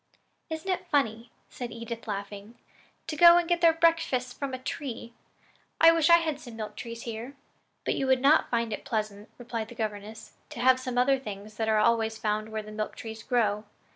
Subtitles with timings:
[0.49, 2.55] "Isn't it funny," said Edith, laughing,
[3.05, 5.13] "to go and get their breakfasts from a tree?
[5.79, 7.35] I wish we had some milk trees here."
[7.85, 11.57] "But you would not find it pleasant," replied their governess, "to have some other things
[11.57, 13.63] that are always found where the milk tree grows.